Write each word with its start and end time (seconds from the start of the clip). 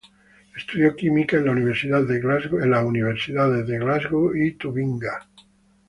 Estudió 0.57 0.95
química 0.95 1.37
en 1.37 1.45
las 1.45 1.51
universidades 1.53 2.07
de 2.07 2.19
Glasgow 3.77 4.33
y 4.35 4.53
Tubinga. 4.53 5.29